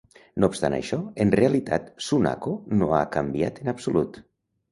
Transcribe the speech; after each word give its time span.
No 0.43 0.47
obstant 0.51 0.75
això, 0.77 0.97
en 1.25 1.33
realitat 1.39 1.91
Sunako 2.07 2.53
no 2.79 2.89
ha 3.01 3.05
canviat 3.17 3.59
en 3.67 3.73
absolut. 3.77 4.21